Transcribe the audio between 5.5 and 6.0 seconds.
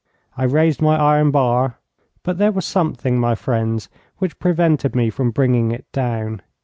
it